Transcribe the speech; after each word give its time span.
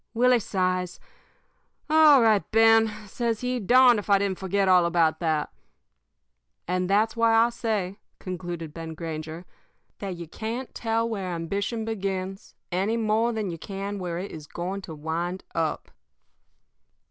"Willie 0.15 0.39
sighs. 0.39 0.99
"'All 1.87 2.23
right, 2.23 2.41
Ben,' 2.51 2.87
says 3.05 3.41
he. 3.41 3.59
'Darned 3.59 3.99
if 3.99 4.09
I 4.09 4.17
didn't 4.17 4.39
forget 4.39 4.67
all 4.67 4.87
about 4.87 5.19
that.' 5.19 5.51
"And 6.67 6.89
that's 6.89 7.15
why 7.15 7.35
I 7.35 7.51
say," 7.51 7.99
concluded 8.17 8.73
Ben 8.73 8.95
Granger, 8.95 9.45
"that 9.99 10.15
you 10.15 10.27
can't 10.27 10.73
tell 10.73 11.07
where 11.07 11.27
ambition 11.27 11.85
begins 11.85 12.55
any 12.71 12.97
more 12.97 13.31
than 13.31 13.51
you 13.51 13.59
can 13.59 13.99
where 13.99 14.17
it 14.17 14.31
is 14.31 14.47
going 14.47 14.81
to 14.89 14.95
wind 14.95 15.43
up." 15.53 15.91